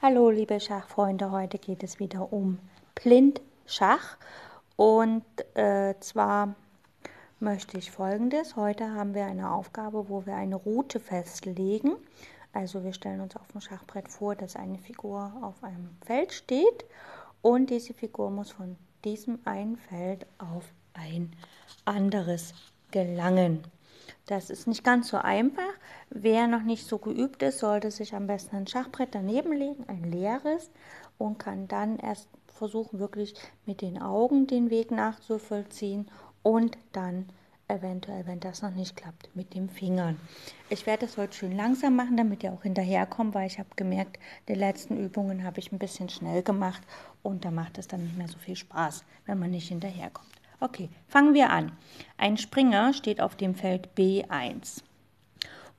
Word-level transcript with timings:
Hallo 0.00 0.30
liebe 0.30 0.60
Schachfreunde, 0.60 1.32
heute 1.32 1.58
geht 1.58 1.82
es 1.82 1.98
wieder 1.98 2.32
um 2.32 2.60
Blindschach 2.94 4.16
und 4.76 5.24
äh, 5.54 5.96
zwar 5.98 6.54
möchte 7.40 7.78
ich 7.78 7.90
folgendes. 7.90 8.54
Heute 8.54 8.94
haben 8.94 9.12
wir 9.12 9.24
eine 9.24 9.50
Aufgabe, 9.50 10.08
wo 10.08 10.24
wir 10.24 10.36
eine 10.36 10.54
Route 10.54 11.00
festlegen. 11.00 11.96
Also 12.52 12.84
wir 12.84 12.92
stellen 12.92 13.20
uns 13.20 13.34
auf 13.34 13.48
dem 13.48 13.60
Schachbrett 13.60 14.08
vor, 14.08 14.36
dass 14.36 14.54
eine 14.54 14.78
Figur 14.78 15.32
auf 15.42 15.64
einem 15.64 15.90
Feld 16.06 16.32
steht 16.32 16.84
und 17.42 17.68
diese 17.68 17.92
Figur 17.92 18.30
muss 18.30 18.52
von 18.52 18.76
diesem 19.04 19.40
einen 19.46 19.76
Feld 19.76 20.26
auf 20.38 20.62
ein 20.94 21.32
anderes 21.86 22.54
gelangen. 22.92 23.64
Das 24.28 24.50
ist 24.50 24.66
nicht 24.66 24.84
ganz 24.84 25.08
so 25.08 25.16
einfach. 25.16 25.72
Wer 26.10 26.48
noch 26.48 26.62
nicht 26.62 26.86
so 26.86 26.98
geübt 26.98 27.42
ist, 27.42 27.60
sollte 27.60 27.90
sich 27.90 28.14
am 28.14 28.26
besten 28.26 28.56
ein 28.56 28.66
Schachbrett 28.66 29.14
daneben 29.14 29.52
legen, 29.52 29.84
ein 29.88 30.04
leeres, 30.04 30.70
und 31.16 31.38
kann 31.38 31.66
dann 31.66 31.98
erst 31.98 32.28
versuchen, 32.46 32.98
wirklich 32.98 33.34
mit 33.64 33.80
den 33.80 34.00
Augen 34.00 34.46
den 34.46 34.68
Weg 34.68 34.90
nachzuvollziehen 34.90 36.10
und 36.42 36.76
dann 36.92 37.30
eventuell, 37.68 38.26
wenn 38.26 38.38
das 38.38 38.60
noch 38.60 38.74
nicht 38.74 38.96
klappt, 38.96 39.34
mit 39.34 39.54
den 39.54 39.70
Fingern. 39.70 40.20
Ich 40.68 40.84
werde 40.84 41.06
das 41.06 41.16
heute 41.16 41.32
schön 41.32 41.56
langsam 41.56 41.96
machen, 41.96 42.18
damit 42.18 42.42
ihr 42.42 42.52
auch 42.52 42.62
hinterherkommt, 42.62 43.34
weil 43.34 43.46
ich 43.46 43.58
habe 43.58 43.70
gemerkt, 43.76 44.18
die 44.48 44.54
letzten 44.54 45.02
Übungen 45.02 45.42
habe 45.42 45.58
ich 45.58 45.72
ein 45.72 45.78
bisschen 45.78 46.10
schnell 46.10 46.42
gemacht 46.42 46.82
und 47.22 47.46
da 47.46 47.50
macht 47.50 47.78
es 47.78 47.88
dann 47.88 48.04
nicht 48.04 48.18
mehr 48.18 48.28
so 48.28 48.38
viel 48.38 48.56
Spaß, 48.56 49.04
wenn 49.24 49.38
man 49.38 49.50
nicht 49.50 49.68
hinterherkommt. 49.68 50.37
Okay, 50.60 50.90
fangen 51.06 51.34
wir 51.34 51.50
an. 51.50 51.72
Ein 52.16 52.36
Springer 52.36 52.92
steht 52.92 53.20
auf 53.20 53.36
dem 53.36 53.54
Feld 53.54 53.90
B1 53.96 54.82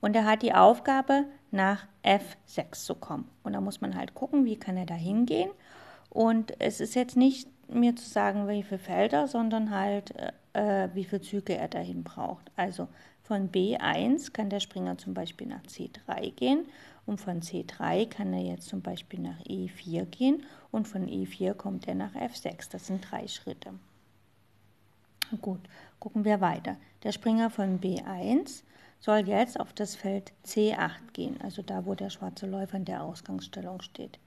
und 0.00 0.16
er 0.16 0.24
hat 0.24 0.42
die 0.42 0.54
Aufgabe, 0.54 1.26
nach 1.50 1.86
F6 2.04 2.84
zu 2.84 2.94
kommen. 2.94 3.28
Und 3.42 3.52
da 3.52 3.60
muss 3.60 3.80
man 3.80 3.96
halt 3.96 4.14
gucken, 4.14 4.44
wie 4.44 4.56
kann 4.56 4.76
er 4.76 4.86
da 4.86 4.94
hingehen. 4.94 5.50
Und 6.08 6.54
es 6.60 6.80
ist 6.80 6.94
jetzt 6.94 7.16
nicht 7.16 7.48
mir 7.68 7.94
zu 7.96 8.08
sagen, 8.08 8.48
wie 8.48 8.62
viele 8.62 8.78
Felder, 8.78 9.28
sondern 9.28 9.70
halt, 9.70 10.14
äh, 10.52 10.88
wie 10.94 11.04
viele 11.04 11.20
Züge 11.20 11.56
er 11.56 11.68
dahin 11.68 12.02
braucht. 12.02 12.50
Also 12.56 12.88
von 13.22 13.50
B1 13.50 14.32
kann 14.32 14.50
der 14.50 14.60
Springer 14.60 14.98
zum 14.98 15.14
Beispiel 15.14 15.46
nach 15.46 15.62
C3 15.62 16.32
gehen 16.34 16.66
und 17.06 17.20
von 17.20 17.42
C3 17.42 18.08
kann 18.08 18.32
er 18.32 18.42
jetzt 18.42 18.68
zum 18.68 18.82
Beispiel 18.82 19.20
nach 19.20 19.38
E4 19.40 20.06
gehen 20.06 20.42
und 20.72 20.88
von 20.88 21.06
E4 21.06 21.54
kommt 21.54 21.86
er 21.86 21.94
nach 21.94 22.14
F6. 22.14 22.70
Das 22.70 22.86
sind 22.86 23.06
drei 23.08 23.28
Schritte. 23.28 23.70
Gut, 25.40 25.60
gucken 25.98 26.24
wir 26.24 26.40
weiter. 26.40 26.76
Der 27.02 27.12
Springer 27.12 27.50
von 27.50 27.80
B1 27.80 28.62
soll 28.98 29.28
jetzt 29.28 29.58
auf 29.58 29.72
das 29.72 29.96
Feld 29.96 30.32
C8 30.44 31.12
gehen, 31.12 31.40
also 31.40 31.62
da, 31.62 31.86
wo 31.86 31.94
der 31.94 32.10
schwarze 32.10 32.46
Läufer 32.46 32.76
in 32.76 32.84
der 32.84 33.02
Ausgangsstellung 33.02 33.80
steht. 33.80 34.18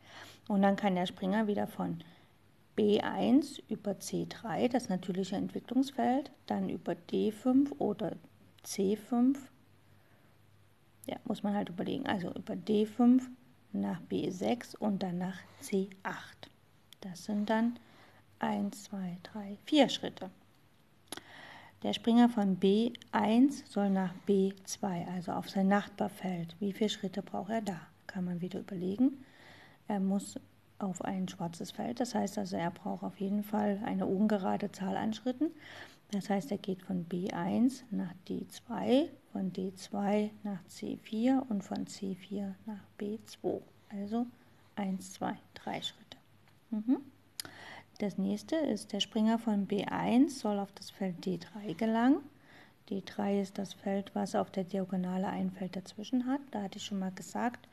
Und 0.48 0.62
dann 0.62 0.76
kann 0.76 0.96
der 0.96 1.06
Springer 1.06 1.48
wieder 1.48 1.68
von 1.68 2.04
B1 2.78 3.62
über 3.70 3.92
C3, 3.92 4.68
das 4.68 4.90
natürliche 4.90 5.36
Entwicklungsfeld, 5.36 6.31
dann 6.48 6.70
über 6.70 6.94
D5 6.94 7.72
oder 7.78 8.16
C5, 8.66 9.38
ja, 11.06 11.18
muss 11.26 11.44
man 11.44 11.54
halt 11.54 11.70
überlegen, 11.70 12.08
also 12.08 12.31
über 12.34 12.54
D5 12.54 13.22
nach 13.74 14.02
B6 14.09 14.78
und 14.78 15.04
dann 15.04 15.20
nach 15.20 15.38
C8. 15.62 15.90
Das 17.02 17.26
sind 17.26 17.50
dann 17.50 17.78
1, 18.40 18.86
2, 18.86 19.18
3, 19.24 19.58
4 19.66 19.90
Schritte. 19.90 20.31
Der 21.84 21.92
Springer 21.92 22.30
von 22.30 22.58
B1 22.62 23.66
soll 23.70 23.89
nach 23.89 24.14
B2, 24.26 25.06
also 25.14 25.34
auf 25.34 25.50
sein 25.50 25.67
Nachbarfeld. 25.67 26.56
Wie 26.62 26.72
viele 26.72 26.90
Schritte 26.90 27.22
braucht 27.22 27.50
er 27.50 27.62
da? 27.62 27.81
Kann 28.08 28.23
man 28.23 28.40
wieder 28.40 28.62
überlegen. 28.62 29.25
Er 29.90 30.00
muss 30.00 30.40
auf 30.80 31.03
ein 31.03 31.28
schwarzes 31.28 31.72
Feld, 31.72 32.00
das 32.00 32.16
heißt 32.16 32.38
also, 32.38 32.56
er 32.56 32.72
braucht 32.72 33.03
auf 33.03 33.20
jeden 33.20 33.44
Fall 33.44 33.81
eine 33.84 34.06
ungerade 34.06 34.72
Zahl 34.72 34.95
an 34.95 35.14
Schritten. 35.14 35.52
Das 36.12 36.30
heißt, 36.30 36.52
er 36.52 36.58
geht 36.58 36.81
von 36.81 37.06
B1 37.06 37.84
nach 37.91 38.13
D2, 38.29 39.09
von 39.34 39.52
D2 39.52 40.29
nach 40.44 40.63
C4 40.69 41.40
und 41.50 41.63
von 41.66 41.85
C4 41.85 42.53
nach 42.66 42.84
B2. 42.97 43.62
Also 43.90 44.25
1, 44.78 45.13
2, 45.13 45.35
3 45.56 45.81
Schritte. 45.81 46.18
Mhm. 46.69 47.12
Das 48.00 48.18
nächste 48.18 48.56
ist 48.56 48.92
der 48.92 49.00
Springer 49.00 49.38
von 49.38 49.68
B1 49.68 50.40
soll 50.40 50.59
auf 50.59 50.72
das 50.72 50.90
Feld 50.90 51.26
D3 51.26 51.76
gelangen. 51.76 52.18
D3 52.90 53.42
ist 53.42 53.58
das 53.58 53.74
Feld, 53.74 54.14
was 54.14 54.36
auf 54.36 54.52
der 54.52 54.64
Diagonale 54.64 55.28
ein 55.28 55.52
Feld 55.52 55.76
dazwischen 55.76 56.26
hat. 56.26 56.42
Da 56.52 56.64
hatte 56.64 56.80
ich 56.80 56.86
schon 56.86 57.00
mal 57.00 57.12
gesagt, 57.12 57.68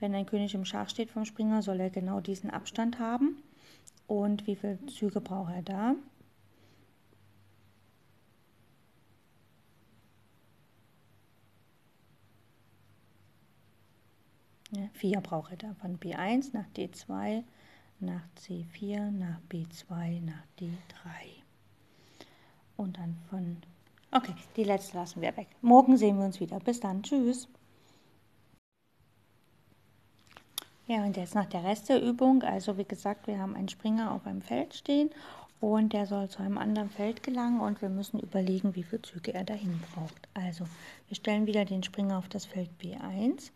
wenn 0.00 0.14
ein 0.14 0.26
König 0.26 0.54
im 0.54 0.64
Schach 0.64 0.88
steht 0.90 1.10
vom 1.10 1.24
Springer, 1.24 1.62
soll 1.62 1.80
er 1.80 1.90
genau 1.90 2.20
diesen 2.20 2.50
Abstand 2.50 2.98
haben. 2.98 3.42
Und 4.08 4.46
wie 4.46 4.56
viele 4.56 4.84
Züge 4.86 5.20
braucht 5.20 5.52
er 5.54 5.62
da? 5.62 5.94
Ja, 14.72 14.88
vier 14.94 15.20
braucht 15.20 15.52
er 15.52 15.56
da 15.58 15.74
von 15.74 15.98
B1 15.98 16.50
nach 16.52 16.66
D2 16.76 17.44
nach 18.02 18.22
C4, 18.40 19.10
nach 19.10 19.40
B2, 19.50 20.20
nach 20.20 20.44
D3. 20.58 20.68
Und 22.76 22.98
dann 22.98 23.16
von... 23.30 23.58
Okay, 24.10 24.34
die 24.56 24.64
letzte 24.64 24.96
lassen 24.96 25.22
wir 25.22 25.36
weg. 25.36 25.48
Morgen 25.62 25.96
sehen 25.96 26.18
wir 26.18 26.26
uns 26.26 26.40
wieder. 26.40 26.58
Bis 26.60 26.80
dann. 26.80 27.02
Tschüss. 27.02 27.48
Ja, 30.86 31.04
und 31.04 31.16
jetzt 31.16 31.34
nach 31.34 31.46
der 31.46 31.64
Rest 31.64 31.88
der 31.88 32.02
Übung. 32.02 32.42
Also 32.42 32.76
wie 32.76 32.84
gesagt, 32.84 33.26
wir 33.26 33.38
haben 33.38 33.56
einen 33.56 33.68
Springer 33.68 34.12
auf 34.12 34.26
einem 34.26 34.42
Feld 34.42 34.74
stehen 34.74 35.10
und 35.60 35.92
der 35.92 36.06
soll 36.06 36.28
zu 36.28 36.40
einem 36.40 36.58
anderen 36.58 36.90
Feld 36.90 37.22
gelangen 37.22 37.60
und 37.60 37.80
wir 37.80 37.88
müssen 37.88 38.18
überlegen, 38.18 38.74
wie 38.74 38.82
viele 38.82 39.02
Züge 39.02 39.32
er 39.32 39.44
dahin 39.44 39.80
braucht. 39.94 40.28
Also 40.34 40.66
wir 41.08 41.14
stellen 41.14 41.46
wieder 41.46 41.64
den 41.64 41.84
Springer 41.84 42.18
auf 42.18 42.28
das 42.28 42.46
Feld 42.46 42.68
B1 42.82 43.52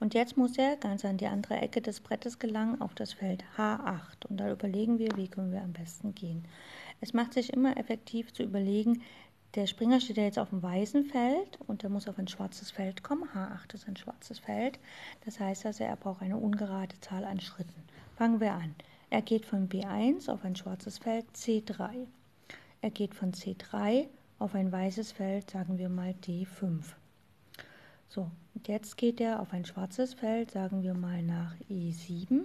und 0.00 0.14
jetzt 0.14 0.36
muss 0.36 0.58
er 0.58 0.76
ganz 0.76 1.04
an 1.04 1.16
die 1.16 1.26
andere 1.26 1.56
Ecke 1.56 1.80
des 1.80 2.00
Brettes 2.00 2.38
gelangen, 2.38 2.80
auf 2.80 2.94
das 2.94 3.12
Feld 3.12 3.44
H8. 3.56 4.26
Und 4.28 4.38
da 4.38 4.50
überlegen 4.50 4.98
wir, 4.98 5.08
wie 5.16 5.28
können 5.28 5.52
wir 5.52 5.62
am 5.62 5.72
besten 5.72 6.14
gehen. 6.14 6.44
Es 7.00 7.12
macht 7.12 7.32
sich 7.32 7.52
immer 7.52 7.76
effektiv 7.76 8.32
zu 8.32 8.42
überlegen, 8.42 9.02
der 9.54 9.68
Springer 9.68 10.00
steht 10.00 10.16
ja 10.16 10.24
jetzt 10.24 10.38
auf 10.38 10.50
dem 10.50 10.64
weißen 10.64 11.04
Feld 11.04 11.60
und 11.68 11.84
er 11.84 11.90
muss 11.90 12.08
auf 12.08 12.18
ein 12.18 12.26
schwarzes 12.26 12.72
Feld 12.72 13.04
kommen. 13.04 13.28
H8 13.28 13.74
ist 13.74 13.86
ein 13.86 13.96
schwarzes 13.96 14.40
Feld. 14.40 14.80
Das 15.24 15.38
heißt 15.38 15.64
also, 15.64 15.84
er 15.84 15.94
braucht 15.94 16.22
eine 16.22 16.36
ungerade 16.36 16.98
Zahl 17.00 17.24
an 17.24 17.40
Schritten. 17.40 17.84
Fangen 18.16 18.40
wir 18.40 18.52
an. 18.52 18.74
Er 19.10 19.22
geht 19.22 19.46
von 19.46 19.68
B1 19.68 20.28
auf 20.28 20.44
ein 20.44 20.56
schwarzes 20.56 20.98
Feld 20.98 21.24
C3. 21.36 22.06
Er 22.80 22.90
geht 22.90 23.14
von 23.14 23.32
C3 23.32 24.08
auf 24.40 24.56
ein 24.56 24.72
weißes 24.72 25.12
Feld, 25.12 25.50
sagen 25.50 25.78
wir 25.78 25.88
mal 25.88 26.14
D5. 26.24 26.82
So, 28.14 28.30
und 28.54 28.68
jetzt 28.68 28.96
geht 28.96 29.20
er 29.20 29.40
auf 29.40 29.52
ein 29.52 29.64
schwarzes 29.64 30.14
Feld, 30.14 30.52
sagen 30.52 30.84
wir 30.84 30.94
mal 30.94 31.20
nach 31.20 31.56
E7. 31.68 32.44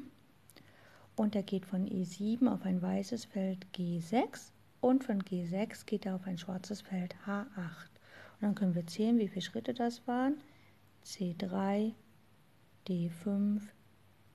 Und 1.16 1.35
er 1.35 1.44
geht 1.44 1.68
von 1.68 1.88
E7 1.88 2.47
auf 2.47 2.66
ein 2.66 2.81
weißes 2.81 3.25
Feld 3.25 3.68
G6 3.75 4.50
und 4.81 5.03
von 5.03 5.22
G6 5.22 5.85
geht 5.85 6.07
er 6.07 6.16
auf 6.16 6.25
ein 6.25 6.40
schwarzes 6.40 6.81
Feld 6.81 7.16
H8. 7.28 7.46
Und 7.46 8.41
dann 8.41 8.56
können 8.56 8.74
wir 8.74 8.88
zählen, 8.88 9.19
wie 9.19 9.28
viele 9.28 9.44
Schritte 9.44 9.75
das 9.75 10.07
waren. 10.07 10.41
C3, 11.06 11.94
D5, 12.88 13.62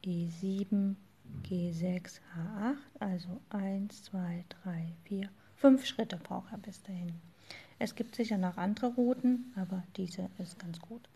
E7, 0.05 0.95
G6, 1.49 2.21
H8. 2.37 2.77
Also 3.01 3.41
1, 3.51 4.05
2, 4.05 4.45
3, 4.63 4.93
4, 5.03 5.31
5 5.57 5.85
Schritte 5.85 6.17
braucht 6.17 6.53
er 6.53 6.59
bis 6.59 6.81
dahin. 6.85 7.13
Es 7.81 7.97
gibt 7.97 8.15
sicher 8.15 8.39
noch 8.39 8.57
andere 8.57 8.95
Routen, 8.95 9.53
aber 9.57 9.83
diese 9.97 10.31
ist 10.39 10.61
ganz 10.61 10.79
gut. 10.79 11.09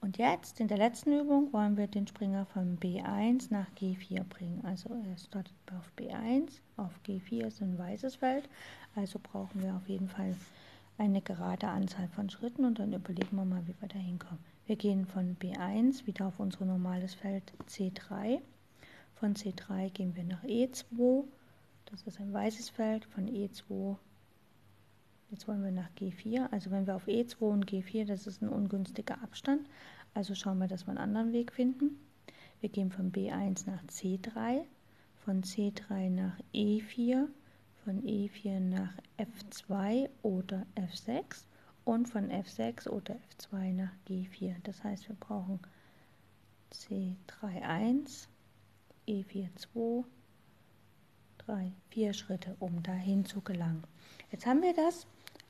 Und 0.00 0.18
jetzt 0.18 0.60
in 0.60 0.68
der 0.68 0.78
letzten 0.78 1.18
Übung 1.18 1.52
wollen 1.52 1.76
wir 1.76 1.86
den 1.86 2.06
Springer 2.06 2.46
von 2.46 2.78
B1 2.78 3.48
nach 3.50 3.66
G4 3.78 4.24
bringen. 4.24 4.60
Also 4.64 4.90
er 4.90 5.16
startet 5.18 5.54
auf 5.76 5.90
B1, 5.98 6.60
auf 6.76 6.92
G4 7.06 7.46
ist 7.46 7.60
ein 7.62 7.78
weißes 7.78 8.16
Feld, 8.16 8.48
also 8.94 9.18
brauchen 9.20 9.62
wir 9.62 9.74
auf 9.74 9.88
jeden 9.88 10.08
Fall 10.08 10.34
eine 10.98 11.20
gerade 11.20 11.68
Anzahl 11.68 12.08
von 12.08 12.30
Schritten 12.30 12.64
und 12.64 12.78
dann 12.78 12.92
überlegen 12.92 13.36
wir 13.36 13.44
mal, 13.44 13.66
wie 13.66 13.74
wir 13.80 13.88
da 13.88 13.98
hinkommen. 13.98 14.42
Wir 14.66 14.76
gehen 14.76 15.06
von 15.06 15.36
B1 15.36 16.06
wieder 16.06 16.26
auf 16.26 16.40
unser 16.40 16.64
normales 16.64 17.14
Feld 17.14 17.52
C3. 17.68 18.40
Von 19.14 19.34
C3 19.34 19.90
gehen 19.90 20.14
wir 20.16 20.24
nach 20.24 20.42
E2, 20.44 21.24
das 21.86 22.02
ist 22.02 22.20
ein 22.20 22.32
weißes 22.32 22.70
Feld. 22.70 23.04
Von 23.06 23.28
E2 23.28 23.96
Jetzt 25.36 25.48
wollen 25.48 25.62
wir 25.62 25.70
nach 25.70 25.90
G4. 26.00 26.50
Also 26.50 26.70
wenn 26.70 26.86
wir 26.86 26.96
auf 26.96 27.08
E2 27.08 27.40
und 27.40 27.70
G4, 27.70 28.06
das 28.06 28.26
ist 28.26 28.40
ein 28.40 28.48
ungünstiger 28.48 29.22
Abstand. 29.22 29.68
Also 30.14 30.34
schauen 30.34 30.56
wir, 30.56 30.66
dass 30.66 30.86
wir 30.86 30.92
einen 30.92 30.98
anderen 30.98 31.34
Weg 31.34 31.52
finden. 31.52 32.00
Wir 32.62 32.70
gehen 32.70 32.90
von 32.90 33.12
B1 33.12 33.68
nach 33.70 33.84
C3, 33.84 34.62
von 35.26 35.42
C3 35.42 36.08
nach 36.08 36.40
E4, 36.54 37.28
von 37.84 38.02
E4 38.04 38.60
nach 38.60 38.94
F2 39.18 40.08
oder 40.22 40.64
F6 40.74 41.44
und 41.84 42.08
von 42.08 42.30
F6 42.30 42.88
oder 42.88 43.18
F2 43.38 43.74
nach 43.74 43.92
G4. 44.08 44.54
Das 44.62 44.82
heißt, 44.82 45.06
wir 45.10 45.16
brauchen 45.16 45.60
C3, 46.72 47.60
1, 47.60 48.30
E4, 49.06 49.54
2, 49.54 50.04
3, 51.44 51.72
4 51.90 52.14
Schritte, 52.14 52.56
um 52.58 52.82
dahin 52.82 53.26
zu 53.26 53.42
gelangen. 53.42 53.84
Jetzt 54.32 54.46
haben 54.46 54.62
wir 54.62 54.72
das 54.72 55.06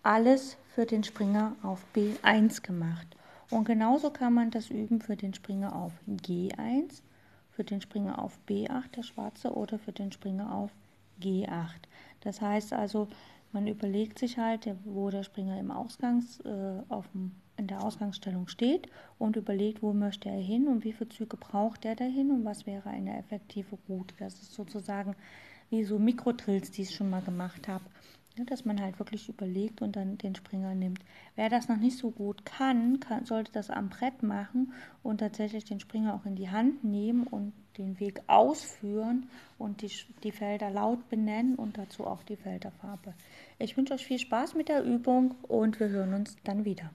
alles 0.07 0.57
für 0.69 0.87
den 0.87 1.03
Springer 1.03 1.57
auf 1.65 1.85
B1 1.93 2.63
gemacht. 2.63 3.17
Und 3.51 3.65
genauso 3.65 4.11
kann 4.11 4.35
man 4.35 4.53
das 4.53 4.71
üben 4.71 5.01
für 5.01 5.17
den 5.17 5.35
Springer 5.35 5.75
auf 5.75 5.93
G1, 6.09 7.03
für 7.51 7.65
den 7.65 7.81
Springer 7.81 8.23
auf 8.23 8.39
B8, 8.49 8.93
der 8.95 9.03
schwarze, 9.03 9.53
oder 9.53 9.81
für 9.81 9.91
den 9.91 10.13
Springer 10.13 10.55
auf 10.55 10.71
G8. 11.21 11.71
Das 12.21 12.41
heißt 12.41 12.73
also, 12.73 13.09
man 13.51 13.67
überlegt 13.67 14.21
sich 14.21 14.39
halt, 14.39 14.69
wo 14.85 15.11
der 15.11 15.25
Springer 15.25 15.59
im 15.59 15.73
Ausgangs, 15.73 16.39
äh, 16.41 16.83
auf 16.89 17.09
dem, 17.13 17.33
in 17.57 17.67
der 17.67 17.83
Ausgangsstellung 17.83 18.47
steht 18.47 18.89
und 19.19 19.35
überlegt, 19.35 19.83
wo 19.83 19.93
möchte 19.93 20.29
er 20.29 20.41
hin 20.41 20.69
und 20.69 20.85
wie 20.85 20.93
viele 20.93 21.09
Züge 21.09 21.37
braucht 21.37 21.85
er 21.85 21.97
dahin 21.97 22.31
und 22.31 22.45
was 22.45 22.65
wäre 22.65 22.91
eine 22.91 23.19
effektive 23.19 23.77
Route. 23.89 24.15
Das 24.21 24.35
ist 24.35 24.55
sozusagen 24.55 25.17
wie 25.71 25.83
so 25.83 25.99
Mikrotrills, 25.99 26.71
die 26.71 26.83
ich 26.83 26.95
schon 26.95 27.11
mal 27.11 27.23
gemacht 27.23 27.67
habe. 27.67 27.85
Ja, 28.37 28.45
dass 28.45 28.67
man 28.67 28.81
halt 28.81 28.99
wirklich 28.99 29.31
überlegt 29.31 29.81
und 29.81 29.97
dann 29.97 30.19
den 30.19 30.35
Springer 30.35 30.75
nimmt. 30.75 31.01
Wer 31.37 31.49
das 31.49 31.69
noch 31.69 31.79
nicht 31.79 31.97
so 31.97 32.11
gut 32.11 32.45
kann, 32.45 33.01
kann, 33.01 33.25
sollte 33.25 33.51
das 33.53 33.71
am 33.71 33.89
Brett 33.89 34.23
machen 34.23 34.75
und 35.03 35.19
tatsächlich 35.19 35.65
den 35.65 35.81
Springer 35.81 36.15
auch 36.15 36.27
in 36.27 36.37
die 36.37 36.51
Hand 36.51 36.85
nehmen 36.85 37.27
und 37.27 37.55
den 37.79 37.99
Weg 37.99 38.21
ausführen 38.27 39.31
und 39.59 39.81
die, 39.81 39.91
die 40.23 40.33
Felder 40.33 40.71
laut 40.71 41.09
benennen 41.09 41.55
und 41.55 41.79
dazu 41.79 42.07
auch 42.07 42.23
die 42.25 42.37
Felderfarbe. 42.37 43.15
Ich 43.59 43.77
wünsche 43.77 43.95
euch 43.95 44.05
viel 44.05 44.19
Spaß 44.19 44.55
mit 44.55 44.69
der 44.69 44.85
Übung 44.85 45.35
und 45.49 45.81
wir 45.81 45.89
hören 45.89 46.13
uns 46.13 46.37
dann 46.45 46.67
wieder. 46.67 46.91